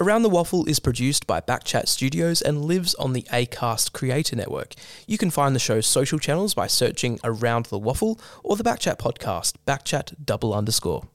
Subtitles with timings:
[0.00, 4.74] Around the Waffle is produced by Backchat Studios and lives on the Acast Creator Network.
[5.08, 8.98] You can find the show's social channels by searching Around the Waffle or the Backchat
[8.98, 11.08] podcast, Backchat double underscore.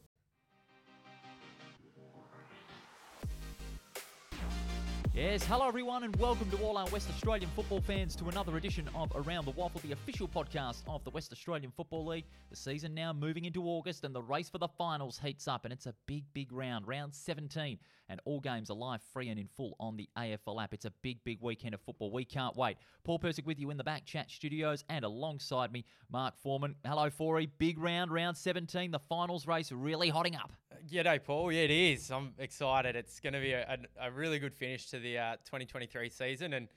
[5.13, 8.89] Yes, hello everyone, and welcome to all our West Australian football fans to another edition
[8.95, 12.25] of Around the Waffle, the official podcast of the West Australian Football League.
[12.49, 15.71] The season now moving into August, and the race for the finals heats up, and
[15.71, 17.77] it's a big, big round, round 17,
[18.09, 20.73] and all games are live, free, and in full on the AFL app.
[20.73, 22.11] It's a big, big weekend of football.
[22.11, 22.77] We can't wait.
[23.03, 26.75] Paul Persick with you in the back chat studios, and alongside me, Mark Foreman.
[26.85, 27.49] Hello, Forey.
[27.57, 28.91] Big round, round 17.
[28.91, 30.51] The finals race really hotting up.
[30.91, 31.51] G'day, Paul.
[31.51, 32.11] Yeah, it is.
[32.11, 32.95] I'm excited.
[32.95, 36.53] It's going to be a, a, a, really good finish to the uh, 2023 season.
[36.53, 36.67] And,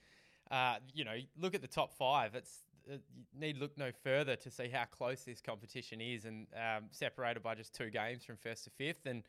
[0.50, 2.34] uh, you know, look at the top five.
[2.34, 2.98] It's uh,
[3.32, 7.42] you need look no further to see how close this competition is and um, separated
[7.42, 9.06] by just two games from first to fifth.
[9.06, 9.24] And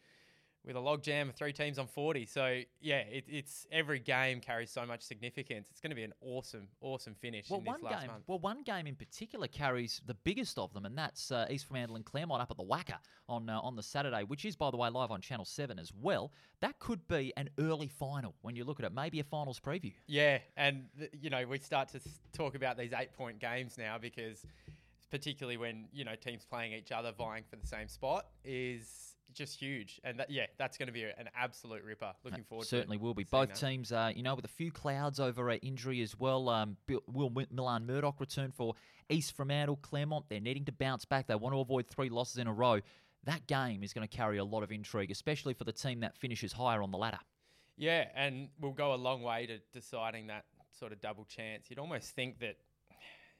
[0.67, 2.25] with a logjam of three teams on 40.
[2.25, 5.69] So, yeah, it, it's every game carries so much significance.
[5.71, 8.23] It's going to be an awesome, awesome finish well, in one this last game, month.
[8.27, 11.95] Well, one game in particular carries the biggest of them, and that's uh, East Fremantle
[11.95, 12.97] and Claremont up at the WACA
[13.29, 15.93] on, uh, on the Saturday, which is, by the way, live on Channel 7 as
[15.99, 16.33] well.
[16.59, 19.93] That could be an early final when you look at it, maybe a finals preview.
[20.05, 22.01] Yeah, and, th- you know, we start to
[22.33, 24.45] talk about these eight point games now because
[25.09, 29.59] particularly when you know teams playing each other vying for the same spot is just
[29.59, 29.99] huge.
[30.03, 32.13] And that, yeah that's going to be an absolute ripper.
[32.23, 33.23] Looking forward certainly will be.
[33.23, 33.55] Both that.
[33.55, 37.31] teams uh, you know with a few clouds over uh, injury as well um, will
[37.51, 38.73] milan murdoch return for
[39.09, 41.27] east fremantle claremont they're needing to bounce back.
[41.27, 42.79] They want to avoid three losses in a row.
[43.25, 46.15] That game is going to carry a lot of intrigue especially for the team that
[46.15, 47.19] finishes higher on the ladder.
[47.77, 50.45] Yeah and we'll go a long way to deciding that
[50.77, 51.69] sort of double chance.
[51.69, 52.57] You'd almost think that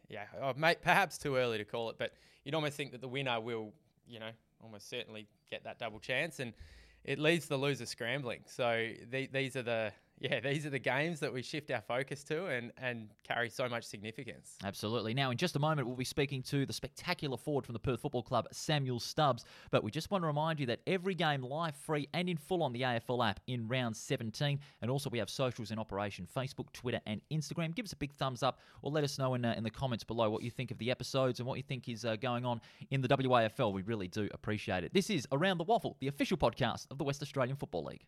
[0.09, 3.07] yeah, oh, mate, perhaps too early to call it, but you'd almost think that the
[3.07, 3.73] winner will,
[4.07, 4.29] you know,
[4.61, 6.53] almost certainly get that double chance, and
[7.03, 8.41] it leaves the loser scrambling.
[8.45, 12.23] So the, these are the yeah, these are the games that we shift our focus
[12.23, 14.57] to and, and carry so much significance.
[14.63, 15.13] Absolutely.
[15.13, 18.01] Now, in just a moment, we'll be speaking to the spectacular forward from the Perth
[18.01, 19.45] Football Club, Samuel Stubbs.
[19.69, 22.63] But we just want to remind you that every game live, free, and in full
[22.63, 24.59] on the AFL app in round 17.
[24.81, 27.75] And also, we have socials in operation Facebook, Twitter, and Instagram.
[27.75, 30.03] Give us a big thumbs up or let us know in, uh, in the comments
[30.03, 32.59] below what you think of the episodes and what you think is uh, going on
[32.89, 33.71] in the WAFL.
[33.71, 34.93] We really do appreciate it.
[34.93, 38.05] This is Around the Waffle, the official podcast of the West Australian Football League.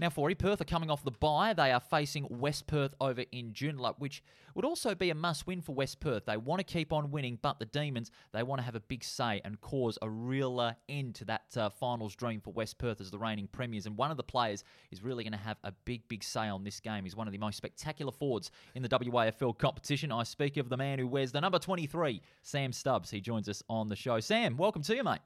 [0.00, 1.54] Now, for Perth are coming off the bye.
[1.54, 4.22] They are facing West Perth over in Joondalup, which
[4.54, 6.24] would also be a must win for West Perth.
[6.26, 9.02] They want to keep on winning, but the Demons, they want to have a big
[9.02, 13.00] say and cause a real uh, end to that uh, finals dream for West Perth
[13.00, 13.86] as the reigning premiers.
[13.86, 16.62] And one of the players is really going to have a big, big say on
[16.62, 17.02] this game.
[17.02, 20.12] He's one of the most spectacular forwards in the WAFL competition.
[20.12, 23.10] I speak of the man who wears the number 23, Sam Stubbs.
[23.10, 24.20] He joins us on the show.
[24.20, 25.20] Sam, welcome to you, mate.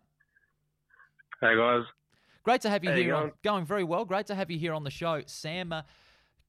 [1.43, 1.83] Hey, guys.
[2.43, 3.13] Great to have you here.
[3.13, 3.25] Going?
[3.25, 4.05] On, going very well.
[4.05, 5.73] Great to have you here on the show, Sam.
[5.73, 5.83] Uh,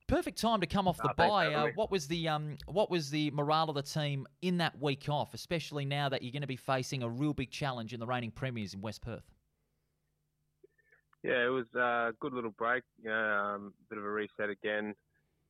[0.07, 1.53] perfect time to come off the oh, bye.
[1.53, 5.07] Uh, what was the um, what was the morale of the team in that week
[5.07, 8.07] off, especially now that you're going to be facing a real big challenge in the
[8.07, 9.29] reigning premiers in West Perth?
[11.21, 12.83] Yeah, it was a good little break.
[13.09, 14.95] Um, bit of a reset again,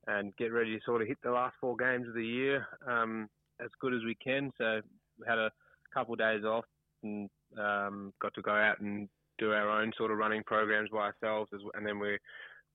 [0.06, 3.28] and get ready to sort of hit the last four games of the year um,
[3.60, 4.52] as good as we can.
[4.58, 4.82] So
[5.18, 5.50] we had a
[5.92, 6.64] couple of days off
[7.02, 9.08] and um, got to go out and
[9.38, 12.18] do our own sort of running programs by ourselves, and then we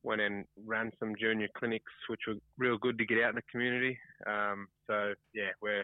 [0.03, 3.41] went and ran some junior clinics, which were real good to get out in the
[3.51, 3.97] community.
[4.27, 5.83] Um, so yeah, we're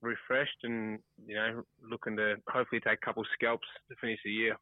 [0.00, 4.56] refreshed and you know looking to hopefully take a couple scalps to finish the year.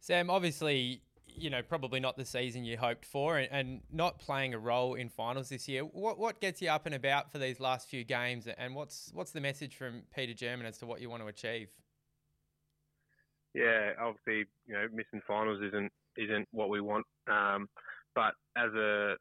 [0.00, 4.54] Sam, obviously, you know probably not the season you hoped for, and, and not playing
[4.54, 5.82] a role in finals this year.
[5.82, 9.32] What what gets you up and about for these last few games, and what's what's
[9.32, 11.68] the message from Peter German as to what you want to achieve?
[13.54, 17.06] Yeah, obviously, you know, missing finals isn't isn't what we want.
[17.28, 17.68] Um,
[18.14, 19.14] but as a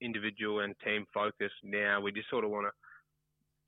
[0.00, 2.72] individual and team focus now, we just sort of want to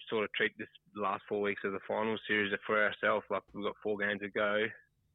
[0.09, 3.25] sort of treat this last four weeks of the final series for ourselves.
[3.31, 4.65] Like we've got four games to go.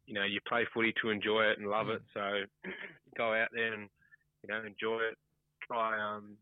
[0.08, 1.96] You know, you play footy to enjoy it and love mm.
[1.96, 2.02] it.
[2.14, 2.72] So
[3.18, 3.90] go out there and
[4.44, 5.18] you know enjoy it.
[5.68, 6.38] Try um,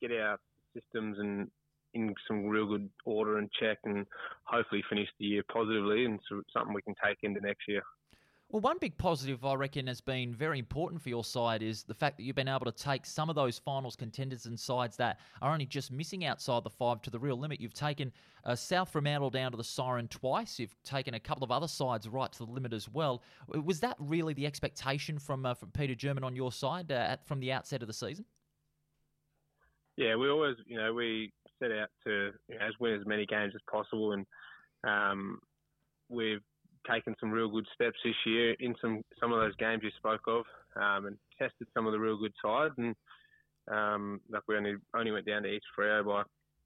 [0.00, 0.38] get our
[0.74, 1.50] systems and
[1.94, 4.06] in some real good order and check, and
[4.44, 6.20] hopefully finish the year positively and
[6.52, 7.82] something we can take into next year.
[8.52, 11.94] Well, one big positive I reckon has been very important for your side is the
[11.94, 15.20] fact that you've been able to take some of those finals contenders and sides that
[15.40, 17.62] are only just missing outside the five to the real limit.
[17.62, 18.12] You've taken
[18.44, 20.58] uh, South Fremantle down to the siren twice.
[20.58, 23.22] You've taken a couple of other sides right to the limit as well.
[23.48, 27.26] Was that really the expectation from uh, from Peter German on your side uh, at,
[27.26, 28.26] from the outset of the season?
[29.96, 33.52] Yeah, we always, you know, we set out to you know, win as many games
[33.54, 34.26] as possible, and
[34.84, 35.38] um,
[36.08, 36.42] we've
[36.90, 40.26] taken some real good steps this year in some some of those games you spoke
[40.26, 40.44] of.
[40.76, 42.74] um, and tested some of the real good sides.
[42.78, 42.94] And
[43.70, 46.22] um, like we only only went down to East Freo by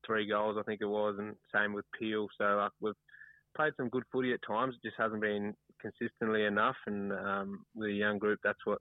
[0.06, 2.28] three goals, I think it was, and same with Peel.
[2.38, 2.94] So like we've
[3.56, 4.74] played some good footy at times.
[4.76, 6.76] It just hasn't been consistently enough.
[6.86, 8.78] And um, with a young group, that's what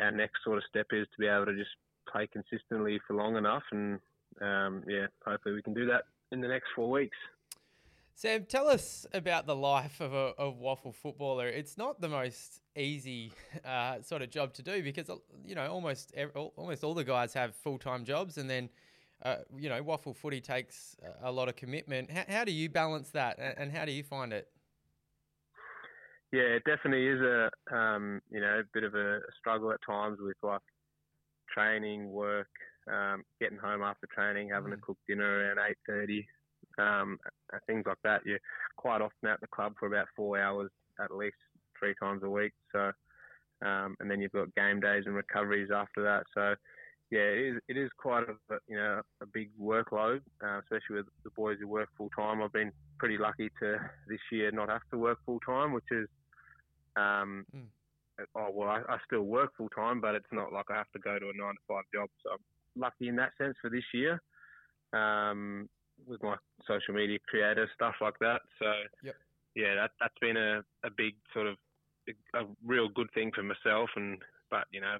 [0.00, 1.70] our next sort of step is to be able to just
[2.10, 3.62] play consistently for long enough.
[3.72, 3.98] And
[4.40, 7.16] um, yeah, hopefully we can do that in the next four weeks.
[8.14, 11.48] Sam, tell us about the life of a of WAFL footballer.
[11.48, 13.32] It's not the most easy
[13.64, 17.04] uh, sort of job to do because uh, you know almost every, almost all the
[17.04, 18.68] guys have full time jobs, and then
[19.22, 22.10] uh, you know WAFL footy takes a lot of commitment.
[22.10, 24.48] How, how do you balance that, and how do you find it?
[26.32, 30.18] Yeah, it definitely is a um, you know a bit of a struggle at times
[30.20, 30.60] with like
[31.52, 32.50] training, work,
[32.88, 34.76] um, getting home after training, having mm.
[34.76, 36.26] to cook dinner around eight thirty,
[36.78, 37.18] um,
[37.66, 38.22] things like that.
[38.24, 38.40] You're
[38.76, 40.70] quite often at the club for about four hours
[41.02, 41.36] at least
[41.78, 42.52] three times a week.
[42.72, 42.92] So,
[43.62, 46.24] um, and then you've got game days and recoveries after that.
[46.34, 46.54] So,
[47.10, 48.34] yeah, it is, it is quite a
[48.68, 52.42] you know a big workload, uh, especially with the boys who work full time.
[52.42, 53.76] I've been pretty lucky to
[54.08, 56.08] this year not have to work full time, which is
[56.96, 57.64] um, mm.
[58.36, 60.98] oh well, I, I still work full time, but it's not like I have to
[61.00, 62.08] go to a nine to five job.
[62.22, 62.38] So I'm
[62.80, 64.20] lucky in that sense for this year.
[64.92, 65.68] Um,
[66.06, 66.36] with my
[66.66, 68.40] social media creator stuff like that.
[68.58, 68.66] So
[69.02, 69.14] yep.
[69.54, 71.56] yeah, that that's been a, a big sort of
[72.34, 74.18] a real good thing for myself and
[74.50, 74.96] but you know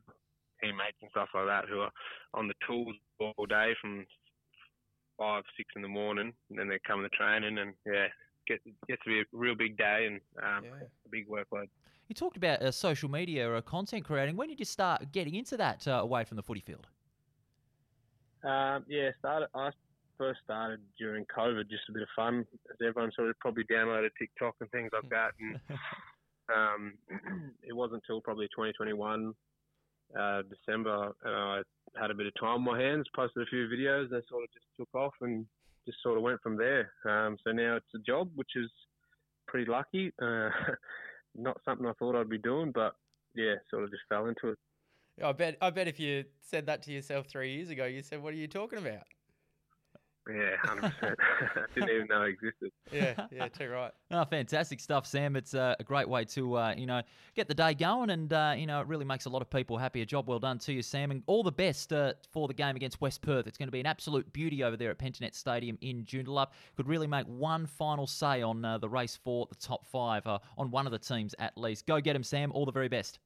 [0.62, 1.90] teammates and stuff like that who are
[2.34, 4.06] on the tools all day from
[5.18, 8.06] five six in the morning and then they come coming to training and yeah
[8.46, 10.86] get gets to be a real big day and um, yeah.
[11.06, 11.68] a big workload.
[12.08, 14.36] You talked about uh, social media or content creating.
[14.36, 16.88] When did you start getting into that uh, away from the footy field?
[18.42, 19.48] Um, yeah, started.
[19.54, 19.70] I
[20.18, 24.10] first started during COVID, just a bit of fun, as everyone sort of probably downloaded
[24.18, 25.30] TikTok and things like that.
[25.40, 25.60] And
[26.54, 26.94] um,
[27.62, 29.34] it wasn't until probably 2021
[30.18, 31.62] uh, December, and I
[32.00, 34.52] had a bit of time on my hands, posted a few videos, they sort of
[34.52, 35.46] just took off and
[35.86, 36.92] just sort of went from there.
[37.04, 38.70] Um, so now it's a job, which is
[39.46, 40.12] pretty lucky.
[40.20, 40.50] Uh,
[41.36, 42.94] not something I thought I'd be doing, but
[43.34, 44.58] yeah, sort of just fell into it.
[45.22, 45.56] I bet.
[45.60, 48.36] I bet if you said that to yourself three years ago, you said, "What are
[48.36, 49.02] you talking about?"
[50.28, 51.18] Yeah, hundred percent.
[51.74, 52.70] Didn't even know it existed.
[52.92, 53.90] Yeah, yeah, too right.
[54.10, 55.34] Oh, fantastic stuff, Sam.
[55.34, 57.02] It's uh, a great way to uh, you know
[57.34, 59.78] get the day going, and uh, you know it really makes a lot of people
[59.78, 60.02] happy.
[60.02, 62.76] A job well done to you, Sam, and all the best uh, for the game
[62.76, 63.46] against West Perth.
[63.46, 66.48] It's going to be an absolute beauty over there at Pentanet Stadium in Joondalup.
[66.76, 70.38] Could really make one final say on uh, the race for the top five uh,
[70.58, 71.86] on one of the teams at least.
[71.86, 72.52] Go get him, Sam.
[72.52, 73.18] All the very best.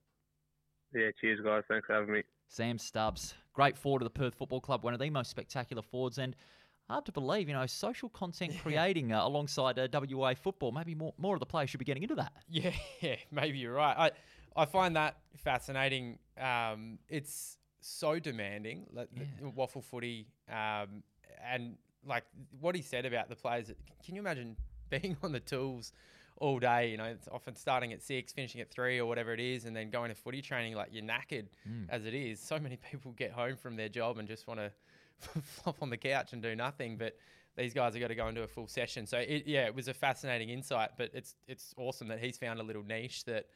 [0.94, 1.62] Yeah, cheers, guys.
[1.68, 2.22] Thanks for having me.
[2.48, 6.18] Sam Stubbs, great forward of the Perth Football Club, one of the most spectacular forwards,
[6.18, 6.36] and
[6.88, 10.70] hard to believe, you know, social content creating uh, alongside uh, WA football.
[10.70, 12.32] Maybe more more of the players should be getting into that.
[12.48, 12.70] Yeah,
[13.00, 14.12] yeah, maybe you're right.
[14.56, 16.18] I I find that fascinating.
[16.38, 19.24] Um, it's so demanding, like yeah.
[19.56, 21.02] WAFL footy, um,
[21.44, 21.76] and
[22.06, 22.24] like
[22.60, 23.72] what he said about the players.
[24.04, 24.56] Can you imagine
[24.90, 25.92] being on the tools?
[26.38, 26.90] All day.
[26.90, 29.74] You know, it's often starting at six, finishing at three or whatever it is, and
[29.74, 31.86] then going to footy training like you're knackered mm.
[31.88, 32.40] as it is.
[32.40, 34.70] So many people get home from their job and just want to
[35.42, 36.96] flop on the couch and do nothing.
[36.96, 37.16] But
[37.56, 39.06] these guys have got to go into a full session.
[39.06, 40.90] So it, yeah, it was a fascinating insight.
[40.96, 43.46] But it's it's awesome that he's found a little niche that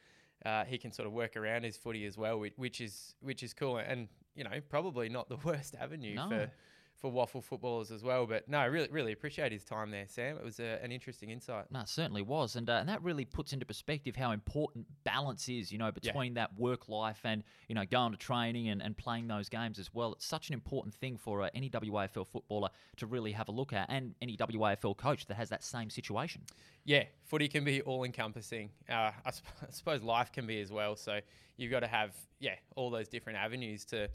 [0.45, 3.53] uh, he can sort of work around his footy as well, which is which is
[3.53, 3.77] cool.
[3.77, 6.29] And you know, probably not the worst avenue no.
[6.29, 6.51] for
[6.99, 8.25] for waffle footballers as well.
[8.25, 10.37] But no, really, really appreciate his time there, Sam.
[10.37, 11.65] It was a, an interesting insight.
[11.71, 15.71] No, certainly was, and uh, and that really puts into perspective how important balance is.
[15.71, 16.41] You know, between yeah.
[16.41, 19.93] that work life and you know going to training and, and playing those games as
[19.93, 20.13] well.
[20.13, 23.73] It's such an important thing for uh, any WAFL footballer to really have a look
[23.73, 26.41] at, and any WAFL coach that has that same situation.
[26.83, 28.69] Yeah, footy can be all encompassing.
[28.89, 30.95] Uh, I, sp- I suppose life can be as well.
[30.95, 31.19] So
[31.57, 34.09] you've got to have yeah all those different avenues to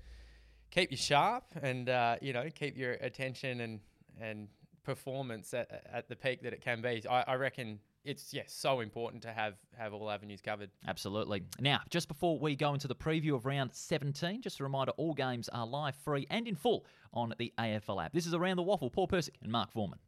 [0.74, 3.80] keep you sharp and uh, you know keep your attention and
[4.20, 4.48] and
[4.82, 7.02] performance at, at the peak that it can be.
[7.08, 10.70] I, I reckon it's yes so important to have have all avenues covered.
[10.86, 11.42] Absolutely.
[11.60, 15.14] Now, just before we go into the preview of round 17, just a reminder: all
[15.14, 18.12] games are live, free, and in full on the AFL app.
[18.12, 18.90] This is around the waffle.
[18.90, 19.98] Paul Persick and Mark Foreman.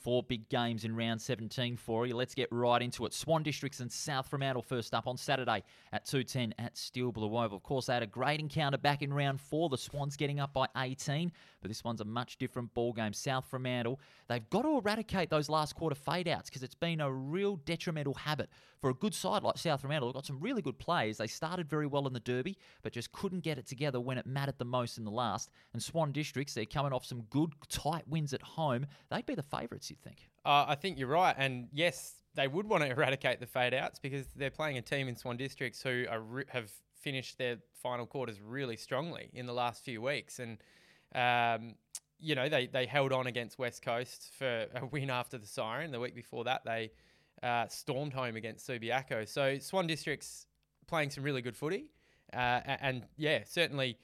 [0.00, 2.16] Four big games in round 17 for you.
[2.16, 3.12] Let's get right into it.
[3.12, 7.56] Swan Districts and South Fremantle first up on Saturday at 2.10 at Steel Blue Oval.
[7.56, 9.68] Of course, they had a great encounter back in round four.
[9.68, 11.30] The Swans getting up by 18,
[11.60, 13.12] but this one's a much different ball game.
[13.12, 17.10] South Fremantle, they've got to eradicate those last quarter fade outs because it's been a
[17.10, 18.48] real detrimental habit
[18.80, 20.08] for a good side like South Fremantle.
[20.08, 21.18] They've got some really good plays.
[21.18, 24.26] They started very well in the Derby, but just couldn't get it together when it
[24.26, 25.50] mattered the most in the last.
[25.72, 28.86] And Swan Districts, they're coming off some good, tight wins at home.
[29.10, 30.28] They'd be the favourites you'd think.
[30.44, 33.98] Uh, I think you're right, and yes, they would want to eradicate the fade outs
[33.98, 38.40] because they're playing a team in Swan Districts who are have finished their final quarters
[38.40, 40.58] really strongly in the last few weeks, and
[41.14, 41.74] um,
[42.18, 45.90] you know they they held on against West Coast for a win after the siren.
[45.90, 46.90] The week before that, they
[47.42, 49.28] uh, stormed home against Subiaco.
[49.28, 50.46] So Swan Districts
[50.86, 51.86] playing some really good footy,
[52.32, 53.98] uh, and, yeah, certainly.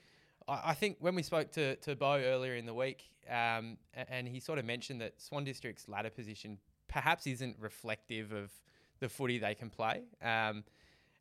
[0.49, 4.39] I think when we spoke to, to Bo earlier in the week, um, and he
[4.39, 8.53] sort of mentioned that Swan District's ladder position perhaps isn't reflective of
[9.01, 10.03] the footy they can play.
[10.23, 10.63] Um,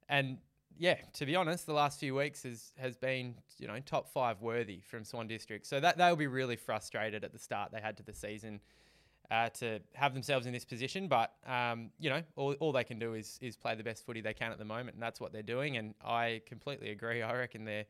[0.08, 0.38] and
[0.78, 4.42] yeah, to be honest, the last few weeks has has been you know top five
[4.42, 5.66] worthy from Swan District.
[5.66, 8.60] So that they'll be really frustrated at the start they had to the season
[9.32, 11.08] uh, to have themselves in this position.
[11.08, 14.22] But um, you know, all, all they can do is is play the best footy
[14.22, 15.78] they can at the moment, and that's what they're doing.
[15.78, 17.22] And I completely agree.
[17.22, 17.86] I reckon they're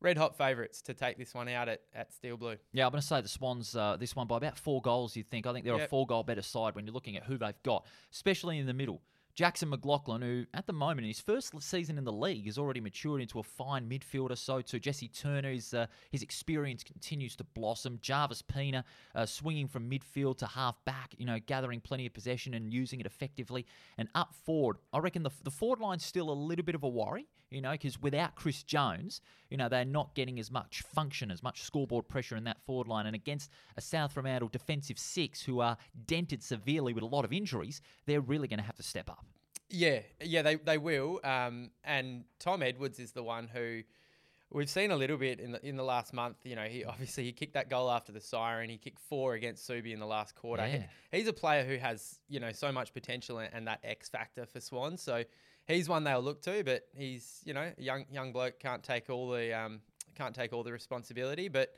[0.00, 2.54] red hot favourites to take this one out at, at Steel Blue.
[2.72, 5.24] Yeah, I'm going to say the Swans, uh, this one by about four goals, you
[5.24, 5.44] think.
[5.44, 5.86] I think they're Yep.
[5.86, 8.74] a four goal better side when you're looking at who they've got, especially in the
[8.74, 9.02] middle.
[9.38, 12.80] Jackson McLaughlin, who at the moment in his first season in the league has already
[12.80, 14.36] matured into a fine midfielder.
[14.36, 18.00] So too Jesse Turner, his, uh, his experience continues to blossom.
[18.02, 22.54] Jarvis Pina uh, swinging from midfield to half back, you know, gathering plenty of possession
[22.54, 23.64] and using it effectively.
[23.96, 26.88] And up forward, I reckon the, the forward line's still a little bit of a
[26.88, 31.30] worry, you know, because without Chris Jones, you know, they're not getting as much function,
[31.30, 33.06] as much scoreboard pressure in that forward line.
[33.06, 35.76] And against a South Fremantle defensive six who are
[36.06, 39.24] dented severely with a lot of injuries, they're really going to have to step up.
[39.70, 41.20] Yeah, yeah, they they will.
[41.24, 43.82] Um, and Tom Edwards is the one who
[44.50, 46.36] we've seen a little bit in the in the last month.
[46.44, 48.70] You know, he obviously he kicked that goal after the siren.
[48.70, 50.66] He kicked four against Subi in the last quarter.
[50.66, 50.84] Yeah.
[51.12, 54.46] he's a player who has you know so much potential and, and that X factor
[54.46, 55.02] for Swans.
[55.02, 55.24] So
[55.68, 56.64] he's one they'll look to.
[56.64, 59.80] But he's you know a young young bloke can't take all the um,
[60.16, 61.48] can't take all the responsibility.
[61.48, 61.74] But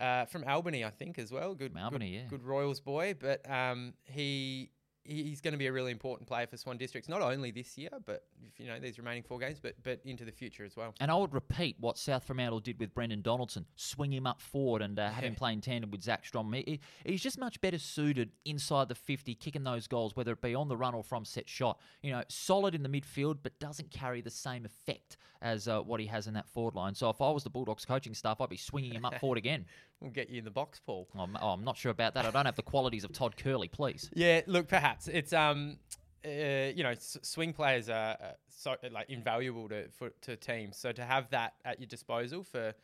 [0.00, 1.54] uh, from Albany, I think as well.
[1.54, 2.22] Good From Albany, good, yeah.
[2.28, 3.14] good Royals boy.
[3.18, 4.70] But um, he-
[5.08, 7.88] he's going to be a really important player for Swan Districts, not only this year,
[8.04, 10.94] but if, you know these remaining four games, but but into the future as well.
[11.00, 14.82] And I would repeat what South Fremantle did with Brendan Donaldson swing him up forward
[14.82, 15.38] and uh, have him Yeah.
[15.38, 16.52] play in tandem with Zach Strom.
[16.52, 16.62] He,
[17.04, 20.54] he- he's just much better suited inside the 50, kicking those goals, whether it be
[20.54, 21.80] on the run or from set shot.
[22.02, 26.00] You know, solid in the midfield, but doesn't carry the same effect as uh, what
[26.00, 26.94] he has in that forward line.
[26.94, 29.66] So if I was the Bulldogs coaching staff, I'd be swinging him up forward again.
[30.00, 31.08] We'll get you in the box, Paul.
[31.16, 32.24] Oh, I'm, oh, I'm not sure about that.
[32.24, 34.08] I don't have the qualities of Todd Curley, please.
[34.14, 35.76] Yeah, look, perhaps it's um,
[36.24, 36.28] uh,
[36.74, 40.76] you know, s- swing players are uh, so like invaluable to for, to teams.
[40.76, 42.74] So to have that at your disposal for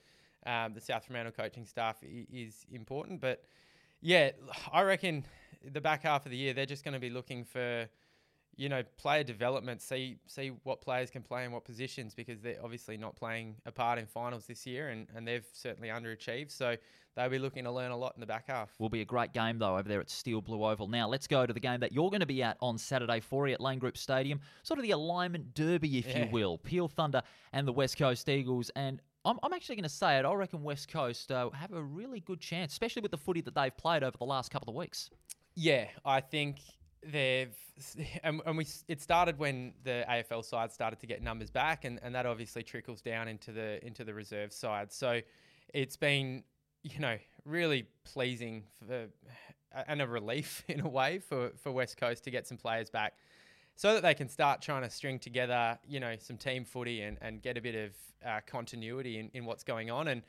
[0.46, 3.20] um, the South Fremantle coaching staff i- is important.
[3.20, 3.44] But
[4.00, 4.30] yeah,
[4.72, 5.24] I reckon
[5.64, 7.88] the back half of the year they're just going to be looking for
[8.56, 12.58] you know player development, see see what players can play in what positions because they're
[12.62, 16.50] obviously not playing a part in finals this year, and, and they've certainly underachieved.
[16.50, 16.76] So
[17.14, 18.70] they'll be looking to learn a lot in the back half.
[18.78, 20.88] Will be a great game though over there at Steel Blue Oval.
[20.88, 23.48] Now let's go to the game that you're going to be at on Saturday for
[23.48, 26.58] you at Lane Group Stadium, sort of the alignment derby, if you will.
[26.58, 30.24] Peel Thunder and the West Coast Eagles, and I'm, I'm actually going to say it.
[30.24, 33.54] I reckon West Coast uh, have a really good chance, especially with the footy that
[33.54, 35.10] they've played over the last couple of weeks.
[35.54, 36.58] Yeah, I think
[37.10, 37.54] they've
[38.22, 41.98] and, and we it started when the AFL side started to get numbers back, and,
[42.02, 44.92] and that obviously trickles down into the into the reserve side.
[44.92, 45.20] So
[45.72, 46.44] it's been
[46.82, 49.06] you know really pleasing for
[49.88, 53.14] and a relief in a way for for West Coast to get some players back.
[53.76, 57.18] So that they can start trying to string together, you know, some team footy and,
[57.20, 57.92] and get a bit of
[58.24, 60.22] uh, continuity in, in what's going on, and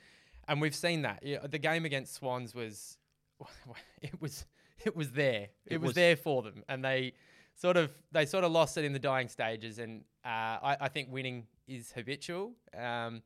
[0.48, 1.20] and we've seen that.
[1.22, 2.98] Yeah, the game against Swans was,
[4.02, 4.46] it was
[4.90, 5.50] it was there.
[5.66, 7.14] It, It was, was- there for them, and they
[7.56, 9.80] sort of they sort of lost it in the dying stages.
[9.80, 10.28] And uh,
[10.64, 13.22] I, I think winning is habitual, um,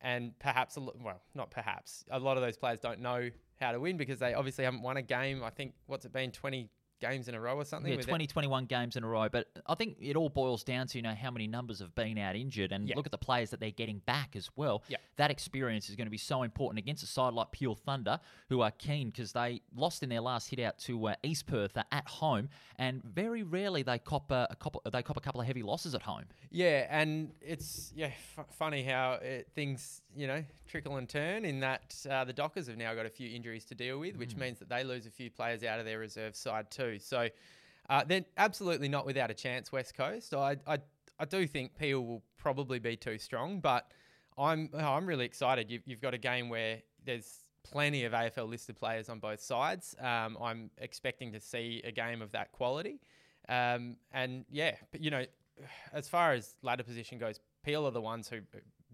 [0.00, 3.30] and perhaps a lo- well, not perhaps a lot of those players don't know
[3.60, 5.42] how to win because they obviously haven't won a game.
[5.42, 6.68] I think what's it been twenty
[7.02, 7.92] games in a row or something?
[7.92, 8.06] Yeah, it?
[8.06, 9.28] 20, 21 games in a row.
[9.28, 12.16] But I think it all boils down to you know how many numbers have been
[12.16, 12.96] out injured, and Yeah.
[12.96, 14.82] look at the players that they're getting back as well.
[14.88, 14.96] Yeah.
[15.16, 18.18] That experience is going to be so important against a side like Peel Thunder,
[18.48, 21.76] who are keen because they lost in their last hit out to uh, East Perth
[21.76, 25.46] at home, and very rarely they cop a, a couple they cop a couple of
[25.46, 26.24] heavy losses at home.
[26.50, 31.60] Yeah, and it's yeah f- funny how it, things you know trickle and turn in
[31.60, 34.58] that uh, the Dockers have now got a few injuries to deal with, which means
[34.58, 36.91] that they lose a few players out of their reserve side too.
[36.98, 37.28] So
[37.90, 39.72] uh, they're absolutely not without a chance.
[39.72, 40.78] West Coast, I I,
[41.18, 43.90] I do think Peel will probably be too strong, but
[44.38, 45.70] I'm oh, I'm really excited.
[45.70, 49.94] You've, you've got a game where there's plenty of AFL listed players on both sides.
[50.00, 53.00] Um, I'm expecting to see a game of that quality.
[53.48, 55.24] Um, and yeah, but you know,
[55.92, 58.40] as far as ladder position goes, Peel are the ones who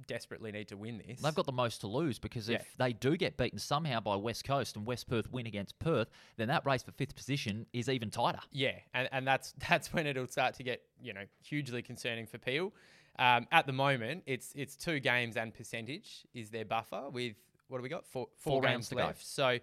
[0.07, 1.21] desperately need to win this.
[1.21, 2.87] They've got the most to lose because if Yeah.
[2.87, 6.49] they do get beaten somehow by West Coast and West Perth win against Perth, then
[6.49, 8.41] that race for fifth position is even tighter.
[8.53, 12.39] Yeah, and, and that's that's when it'll start to get you know hugely concerning for
[12.39, 12.73] Peel.
[13.19, 17.35] Um, at the moment, it's it's two games and percentage is their buffer with
[17.67, 19.05] what do we got four Four four, rounds games to go.
[19.07, 19.27] left.
[19.27, 19.59] So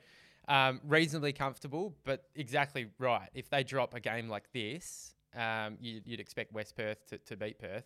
[0.47, 3.29] um, reasonably comfortable, but exactly right.
[3.33, 7.35] If they drop a game like this, um, you, you'd expect West Perth to, to
[7.37, 7.85] beat Perth.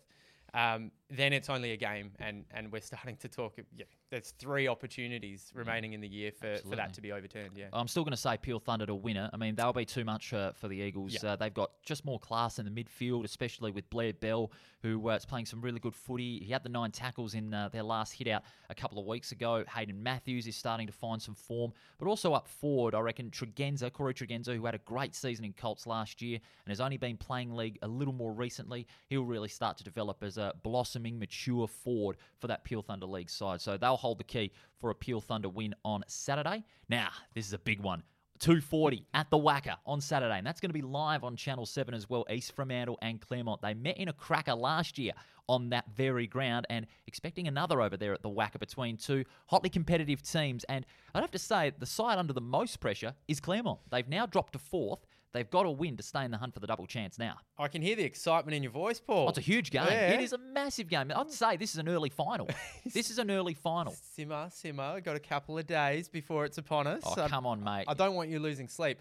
[0.54, 3.54] Um, then it's only a game, and, and we're starting to talk.
[3.76, 6.76] Yeah, there's three opportunities remaining in the year for, for Mm.
[6.76, 7.50] That to be overturned.
[7.56, 9.28] Yeah, I'm still going to say Peel Thunder to winner.
[9.32, 11.16] I mean, they'll be too much uh, for the Eagles.
[11.22, 11.30] Yeah.
[11.30, 14.50] Uh, they've got just more class in the midfield, especially with Blair Bell,
[14.82, 16.38] who uh, is playing some really good footy.
[16.38, 19.32] He had the nine tackles in uh, their last hit out a couple of weeks
[19.32, 19.64] ago.
[19.74, 23.92] Hayden Matthews is starting to find some form, but also up forward, I reckon Tregenza,
[23.92, 27.16] Corey Tregenza, who had a great season in Colts last year and has only been
[27.16, 31.66] playing league a little more recently, he'll really start to develop as a blossoming, mature
[31.66, 33.60] forward for that Peel Thunder League side.
[33.60, 36.64] So they'll hold the key for a Peel Thunder win on Saturday.
[36.88, 38.02] Now, this is a big one.
[38.40, 41.92] 240 at the WACA on Saturday, and that's going to be live on Channel 7
[41.92, 42.24] as well.
[42.30, 43.60] East Fremantle and Claremont.
[43.60, 45.12] They met in a cracker last year
[45.46, 49.68] on that very ground, and expecting another over there at the WACA between two hotly
[49.68, 50.64] competitive teams.
[50.64, 53.80] And I'd have to say, the side under the most pressure is Claremont.
[53.90, 55.00] They've now dropped to fourth.
[55.32, 57.36] They've got to win to stay in the hunt for the double chance now.
[57.56, 59.26] I can hear the excitement in your voice, Paul.
[59.26, 59.86] Oh, it's a huge game.
[59.86, 60.10] Yeah.
[60.10, 61.12] It is a massive game.
[61.14, 62.48] I'd say this is an early final.
[62.92, 63.94] this is an early final.
[64.14, 65.00] Simmer, simmer.
[65.00, 67.02] Got a couple of days before it's upon us.
[67.04, 67.84] Oh, I- come on, mate.
[67.86, 68.98] I don't want you losing sleep.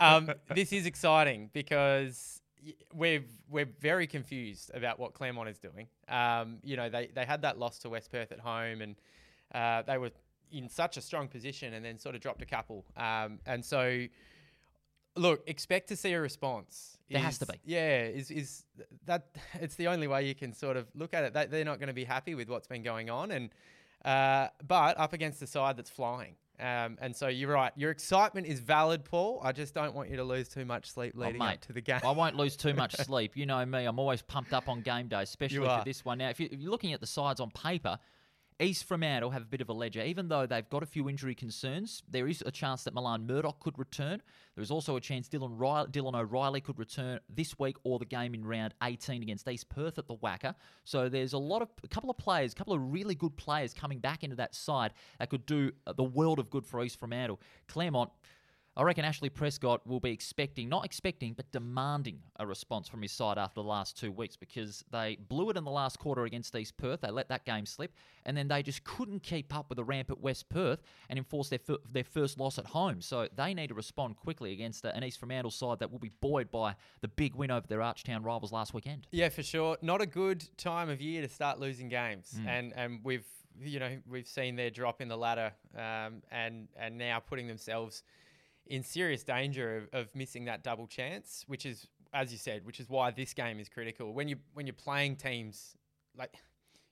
[0.00, 2.40] Um, this is exciting because
[2.94, 5.88] we're we're very confused about what Claremont is doing.
[6.08, 8.96] Um, you know, they they had that loss to West Perth at home, and
[9.54, 10.10] uh, they were
[10.50, 12.84] in such a strong position, and then sort of dropped a couple.
[12.96, 14.06] Um, and so,
[15.16, 16.98] look, expect to see a response.
[17.10, 17.54] There has to be.
[17.64, 18.64] Yeah, is is
[19.04, 19.28] that?
[19.54, 21.34] It's the only way you can sort of look at it.
[21.34, 23.50] They, they're not going to be happy with what's been going on, and
[24.04, 26.34] uh, but up against the side that's flying.
[26.58, 27.72] Um, and so you're right.
[27.76, 29.40] Your excitement is valid, Paul.
[29.44, 31.72] I just don't want you to lose too much sleep leading Oh, mate, up to
[31.74, 32.00] the game.
[32.02, 33.36] I won't lose too much sleep.
[33.36, 36.18] You know me, I'm always pumped up on game day, especially for this one.
[36.18, 37.98] Now, if, you, if you're looking at the sides on paper,
[38.58, 40.00] East Fremantle have a bit of a ledger.
[40.00, 43.60] Even though they've got a few injury concerns, there is a chance that Milan Murdoch
[43.60, 44.22] could return.
[44.54, 48.06] There is also a chance Dylan, Riley, Dylan O'Reilly could return this week or the
[48.06, 50.54] game in round 18 against East Perth at the WACA.
[50.84, 53.74] So there's a lot of a couple of players, a couple of really good players
[53.74, 57.40] coming back into that side that could do the world of good for East Fremantle.
[57.68, 58.10] Claremont.
[58.78, 63.10] I reckon Ashley Prescott will be expecting, not expecting, but demanding a response from his
[63.10, 66.54] side after the last two weeks because they blew it in the last quarter against
[66.54, 67.00] East Perth.
[67.00, 67.94] They let that game slip,
[68.26, 71.48] and then they just couldn't keep up with the ramp at West Perth and enforce
[71.48, 71.60] their
[71.90, 73.00] their first loss at home.
[73.00, 76.50] So they need to respond quickly against an East Fremantle side that will be buoyed
[76.50, 79.06] by the big win over their Archtown rivals last weekend.
[79.10, 79.78] Yeah, for sure.
[79.80, 82.46] Not a good time of year to start losing games, Mm.
[82.46, 83.24] and and we've
[83.58, 88.02] you know we've seen their drop in the ladder, um, and and now putting themselves
[88.66, 92.80] in serious danger of, of missing that double chance, which is as you said, which
[92.80, 94.12] is why this game is critical.
[94.14, 95.76] When you when you're playing teams
[96.16, 96.34] like.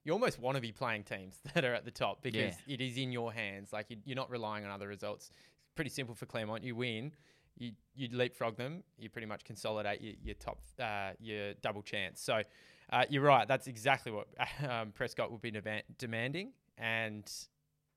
[0.06, 2.98] You almost want to be playing teams that are at the top because it is
[2.98, 3.72] in your hands.
[3.72, 5.30] Like you, you're not relying on other results.
[5.30, 6.62] It's pretty simple for Claremont.
[6.62, 7.10] You win,
[7.56, 8.82] you you leapfrog them.
[8.98, 12.20] You pretty much consolidate your, your top uh, your double chance.
[12.20, 12.42] So
[12.90, 13.48] uh, you're right.
[13.48, 14.28] That's exactly what
[14.68, 16.52] um, Prescott would be dema- demanding.
[16.76, 17.30] And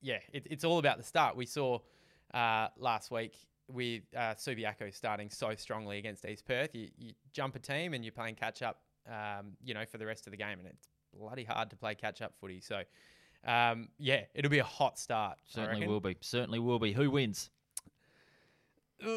[0.01, 1.35] yeah, it, it's all about the start.
[1.35, 1.79] We saw
[2.33, 3.33] uh, last week
[3.71, 6.73] with uh, Subiaco starting so strongly against East Perth.
[6.73, 8.81] You, you jump a team and you're playing catch up.
[9.07, 11.95] Um, you know, for the rest of the game, and it's bloody hard to play
[11.95, 12.61] catch up footy.
[12.61, 12.81] So.
[13.45, 15.37] Um, yeah, it'll be a hot start.
[15.45, 16.17] Certainly will be.
[16.19, 16.91] Certainly will be.
[16.91, 17.49] Who wins?
[19.01, 19.09] Uh,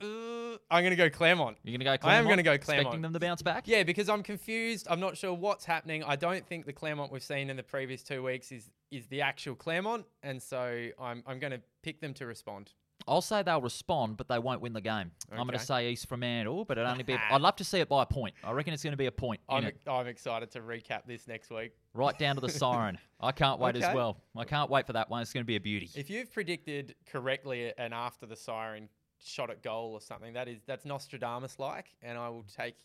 [0.00, 1.56] uh, I'm going to go Claremont.
[1.62, 2.86] You're going to go I am gonna go Claremont.
[2.86, 3.66] Expecting them to bounce back?
[3.66, 4.86] Yeah, because I'm confused.
[4.90, 6.02] I'm not sure what's happening.
[6.04, 9.22] I don't think the Claremont we've seen in the previous two weeks is is the
[9.22, 12.72] actual Claremont, and so I'm I'm going to pick them to respond.
[13.06, 15.10] I'll say they'll respond, but they won't win the game.
[15.30, 17.14] I'm going to say East Fremantle, but it'll only be.
[17.30, 18.34] I'd love to see it by a point.
[18.42, 19.40] I reckon it's going to be a point.
[19.48, 21.72] I'm it, I'm excited to recap this next week.
[21.92, 22.98] right down to the siren.
[23.20, 24.18] I can't wait as well.
[24.36, 25.22] I can't wait for that one.
[25.22, 25.90] It's going to be a beauty.
[25.94, 28.88] If you've predicted correctly and after the siren
[29.22, 32.76] shot at goal or something, that is that's Nostradamus like, and I will take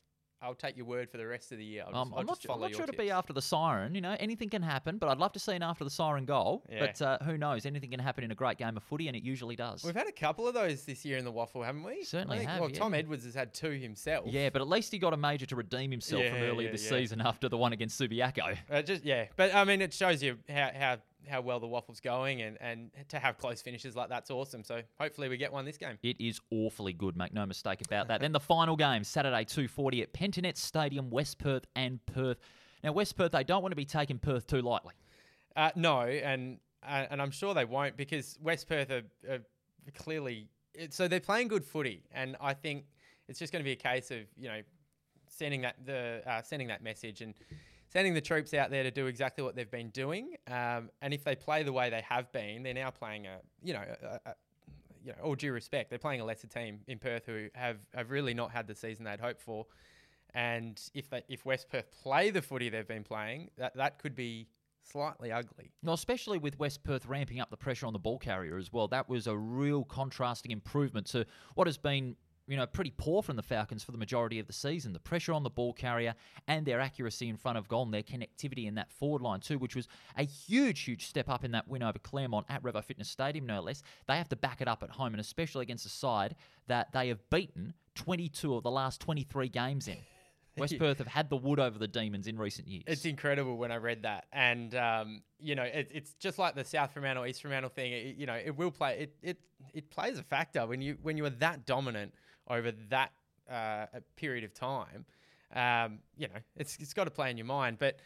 [0.42, 1.84] I'll take your word for the rest of the year.
[1.86, 3.94] I'll just, Um, I'll I'm not, I'm not sure to be after the siren.
[3.94, 6.64] You know, anything can happen, but I'd love to see an after the siren goal.
[6.72, 6.80] Yeah.
[6.80, 7.66] But uh, who knows?
[7.66, 9.84] Anything can happen in a great game of footy, and it usually does.
[9.84, 12.04] We've had a couple of those this year in the waffle, haven't we?
[12.04, 12.94] Certainly think- have, Well, Tom.
[12.94, 14.26] Edwards has had two himself.
[14.28, 16.84] yeah, but at least he got a major to redeem himself from earlier yeah, this
[16.84, 16.98] yeah.
[16.98, 18.58] season after the one against Subiaco.
[18.70, 20.98] Uh, just yeah, but I mean, it shows you how how,
[21.30, 24.64] how well the waffle's going, and and to have close finishes like that's awesome.
[24.64, 25.98] So hopefully we get one this game.
[26.04, 28.22] It is awfully good, make no mistake about that.
[28.22, 32.38] then the final game, Saturday 2.40 at Pentanet Stadium, West Perth and Perth.
[32.84, 34.94] Now, West Perth, they don't want to be taking Perth too lightly.
[35.56, 39.40] Uh, no, and uh, and I'm sure they won't because West Perth are, are
[39.96, 40.48] clearly
[40.90, 42.86] so they're playing good footy, and I think
[43.28, 44.62] it's just going to be a case of you know
[45.28, 47.34] sending that the uh, sending that message and
[47.90, 50.36] sending the troops out there to do exactly what they've been doing.
[50.48, 53.74] Um, and if they play the way they have been, they're now playing a you
[53.74, 54.36] know a, a,
[55.04, 58.12] you know all due respect, they're playing a lesser team in Perth who have have
[58.12, 59.66] really not had the season they'd hoped for.
[60.34, 64.16] And if they if West Perth play the footy they've been playing, that that could
[64.16, 64.48] be
[64.84, 65.72] slightly ugly.
[65.84, 68.88] Well, especially with West Perth ramping up the pressure on the ball carrier as well.
[68.88, 71.26] That was a real contrasting improvement to
[71.56, 72.16] what has been
[72.50, 74.92] you know, pretty poor from the Falcons for the majority of the season.
[74.92, 76.16] The pressure on the ball carrier
[76.48, 79.60] and their accuracy in front of goal and their connectivity in that forward line too,
[79.60, 83.08] which was a huge, huge step up in that win over Claremont at Revo Fitness
[83.08, 83.84] Stadium, no less.
[84.08, 86.36] They have to back it up at home, and especially against a side
[86.66, 89.98] that they have beaten 22 of the last 23 games in.
[90.58, 92.84] West Perth have had the wood over the Demons in recent years.
[92.88, 96.66] It's incredible when I read that, and um, you know, it, it's just like the
[96.66, 97.94] South Fremantle East Fremantle thing.
[97.94, 99.00] It, you know, it will play.
[99.00, 99.38] It, it
[99.74, 102.14] it plays a factor when you when you are that dominant
[102.50, 103.12] over that
[103.50, 103.86] uh,
[104.16, 105.06] period of time.
[105.54, 108.00] Um, you know, it's it's got to play in your mind, but.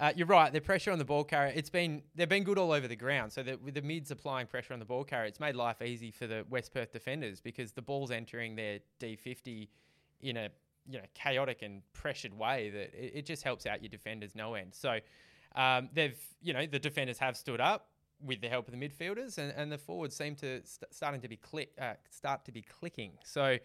[0.00, 0.52] Uh, you're right.
[0.52, 3.32] The pressure on the ball carrier, it's been they've been good all over the ground.
[3.32, 6.28] So with the mids applying pressure on the ball carrier, it's made life easy for
[6.28, 9.66] the West Perth defenders because the ball's entering their D50
[10.20, 10.50] in a
[10.88, 14.54] you know chaotic and pressured way that it, it just helps out your defenders no
[14.54, 14.72] end.
[14.72, 14.98] So
[15.56, 17.88] um, they've you know the defenders have stood up
[18.24, 21.28] with the help of the midfielders, and, and the forwards seem to st- starting to
[21.28, 23.12] be click uh, start to be clicking.
[23.24, 23.58] So.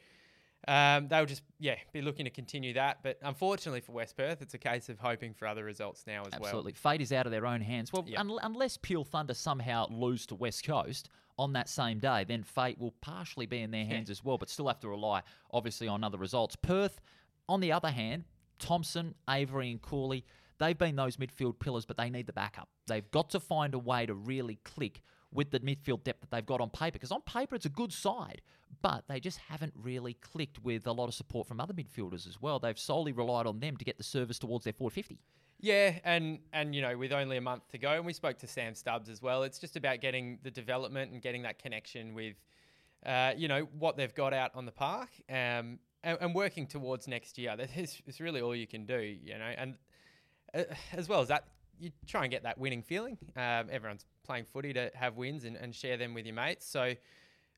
[0.67, 4.53] Um, they'll just yeah be looking to continue that, but unfortunately for West Perth, it's
[4.53, 6.39] a case of hoping for other results now as Absolutely.
[6.41, 6.49] well.
[6.49, 7.91] Absolutely, fate is out of their own hands.
[7.91, 8.21] Well, Yeah.
[8.21, 12.77] un- unless Peel Thunder somehow lose to West Coast on that same day, then fate
[12.79, 15.21] will partially be in their hands as well, but still have to rely
[15.51, 16.55] obviously on other results.
[16.55, 17.01] Perth,
[17.49, 18.23] on the other hand,
[18.59, 20.23] Thompson, Avery, and Cooley,
[20.59, 22.69] they've been those midfield pillars, but they need the backup.
[22.87, 25.01] They've got to find a way to really click
[25.33, 27.91] with the midfield depth that they've got on paper, because on paper it's a good
[27.91, 28.41] side,
[28.81, 32.41] but they just haven't really clicked with a lot of support from other midfielders as
[32.41, 32.59] well.
[32.59, 35.19] They've solely relied on them to get the service towards their 450.
[35.59, 38.47] Yeah, and and you know, with only a month to go, and we spoke to
[38.47, 39.43] Sam Stubbs as well.
[39.43, 42.35] It's just about getting the development and getting that connection with,
[43.05, 47.07] uh, you know, what they've got out on the park, um, and, and working towards
[47.07, 47.55] next year.
[47.55, 49.53] That is, really all you can do, you know.
[49.57, 49.75] And
[50.53, 51.47] uh, as well as that,
[51.79, 53.17] you try and get that winning feeling.
[53.35, 56.65] Um, everyone's playing footy to have wins and, and share them with your mates.
[56.65, 56.93] So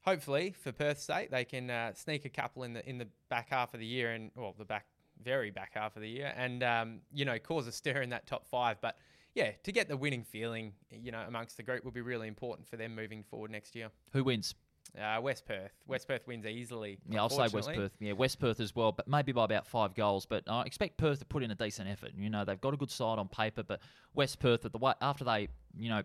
[0.01, 3.49] hopefully, for Perth's sake, they can uh, sneak a couple in the in the back
[3.49, 4.85] half of the year, and well, the back
[5.23, 8.27] very back half of the year, and um, you know, cause a stir in that
[8.27, 8.77] top five.
[8.81, 8.97] But
[9.33, 12.67] yeah, to get the winning feeling, you know, amongst the group will be really important
[12.67, 13.89] for them moving forward next year.
[14.13, 14.55] Who wins?
[14.99, 15.71] Uh, West Perth.
[15.87, 16.97] West Perth wins easily.
[17.09, 17.69] Yeah, I'll say West.
[17.73, 17.91] Perth.
[17.99, 20.25] Yeah, West Perth as well, but maybe by about five goals.
[20.25, 22.11] But I expect Perth to put in a decent effort.
[22.17, 23.81] You know, they've got a good side on paper, but
[24.13, 26.03] West Perth, at the way after they, you know,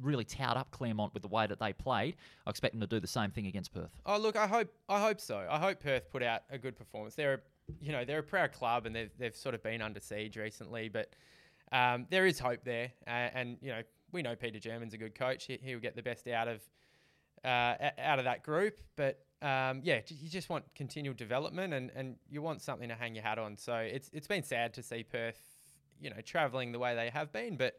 [0.00, 3.00] really towed up Claremont with the way that they played, I expect them to do
[3.00, 3.90] the same thing against Perth.
[4.06, 5.46] Oh, look, I hope I hope so.
[5.50, 7.14] I hope Perth put out a good performance.
[7.14, 7.38] They're, a,
[7.80, 10.88] you know, they're a proud club and they've they've sort of been under siege recently,
[10.88, 11.14] but
[11.72, 12.92] um, there is hope there.
[13.06, 15.46] Uh, and you know, we know Peter German's a good coach.
[15.46, 16.62] He, he'll get the best out of
[17.44, 18.78] uh, out of that group.
[18.96, 23.14] But um, yeah, you just want continual development and, and you want something to hang
[23.14, 23.56] your hat on.
[23.56, 25.40] So it's it's been sad to see Perth,
[26.00, 27.78] you know, travelling the way they have been, but.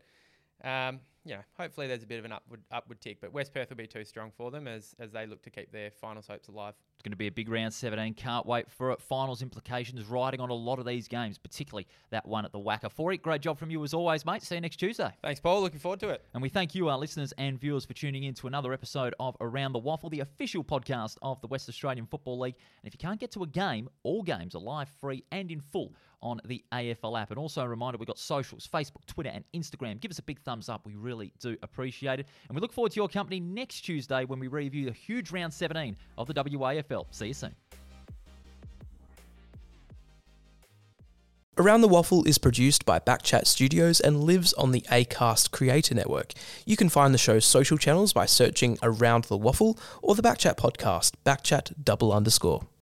[0.62, 3.70] Um, you know, hopefully there's a bit of an upward upward tick, but West Perth
[3.70, 6.48] will be too strong for them as as they look to keep their finals hopes
[6.48, 6.74] alive.
[6.96, 8.14] It's going to be a big round 17.
[8.16, 9.02] Can't wait for it.
[9.02, 12.92] Finals implications riding on a lot of these games, particularly that one at the WACA.
[12.92, 14.44] For it, great job from you as always, mate.
[14.44, 15.10] See you next Tuesday.
[15.22, 15.62] Thanks, Paul.
[15.62, 16.26] Looking forward to it.
[16.34, 19.38] And we thank you, our listeners and viewers, for tuning in to another episode of
[19.40, 22.56] Around the Waffle, the official podcast of the West Australian Football League.
[22.84, 25.62] And if you can't get to a game, all games are live, free, and in
[25.62, 27.30] full on the AFL app.
[27.30, 30.00] And also a reminder, we've got socials, Facebook, Twitter, and Instagram.
[30.00, 30.86] Give us a big thumbs up.
[30.86, 32.28] We really do appreciate it.
[32.48, 35.54] And we look forward to your company next Tuesday when we review the huge round
[35.54, 37.06] 17 of the WAFL.
[37.12, 37.56] See you soon.
[41.60, 46.32] Around the Waffle is produced by Backchat Studios and lives on the Acast Creator Network.
[46.66, 50.56] You can find the show's social channels by searching Around the Waffle or the Backchat
[50.56, 52.66] podcast, Backchat double underscore.